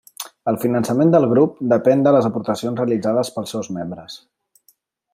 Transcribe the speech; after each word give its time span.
El 0.51 0.55
finançament 0.63 1.11
del 1.15 1.27
grup 1.33 1.59
depèn 1.75 2.03
de 2.07 2.15
les 2.17 2.31
aportacions 2.31 2.83
realitzades 2.83 3.33
pels 3.37 3.57
seus 3.57 3.71
membres. 3.81 4.21